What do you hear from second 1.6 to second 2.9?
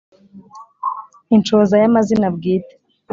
ya mazina bwite